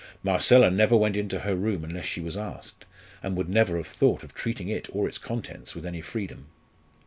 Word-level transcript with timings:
Marcella 0.23 0.71
never 0.71 0.97
went 0.97 1.15
into 1.15 1.41
her 1.41 1.55
room 1.55 1.83
unless 1.83 2.05
she 2.07 2.21
was 2.21 2.35
asked, 2.35 2.85
and 3.21 3.37
would 3.37 3.47
never 3.49 3.77
have 3.77 3.85
thought 3.85 4.23
of 4.23 4.33
treating 4.33 4.67
it 4.67 4.89
or 4.91 5.07
its 5.07 5.19
contents 5.19 5.75
with 5.75 5.85
any 5.85 6.01
freedom. 6.01 6.47